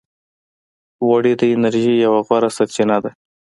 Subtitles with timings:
[1.05, 3.11] غوړې د انرژۍ یوه غوره سرچینه ده.